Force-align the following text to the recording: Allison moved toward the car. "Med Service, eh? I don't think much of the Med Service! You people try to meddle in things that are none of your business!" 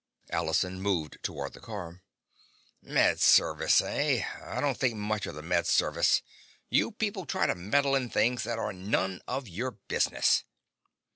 Allison 0.31 0.81
moved 0.81 1.19
toward 1.21 1.53
the 1.53 1.59
car. 1.59 2.01
"Med 2.81 3.19
Service, 3.19 3.81
eh? 3.81 4.23
I 4.43 4.59
don't 4.59 4.79
think 4.79 4.95
much 4.95 5.27
of 5.27 5.35
the 5.35 5.43
Med 5.43 5.67
Service! 5.67 6.23
You 6.71 6.93
people 6.93 7.27
try 7.27 7.45
to 7.45 7.53
meddle 7.53 7.93
in 7.93 8.09
things 8.09 8.41
that 8.43 8.57
are 8.57 8.73
none 8.73 9.21
of 9.27 9.47
your 9.47 9.69
business!" 9.69 10.43